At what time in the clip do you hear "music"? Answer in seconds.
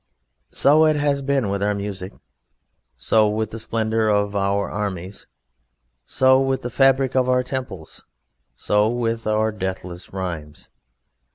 1.75-2.11